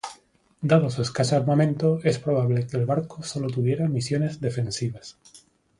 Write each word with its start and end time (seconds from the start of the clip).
Dado 0.63 0.89
su 0.89 1.03
escaso 1.03 1.35
armamento 1.35 1.99
es 2.03 2.17
probable 2.17 2.65
que 2.65 2.75
el 2.75 2.87
barco 2.87 3.21
solo 3.21 3.49
tuviera 3.49 3.87
misiones 3.87 4.41
defensivas. 4.41 5.19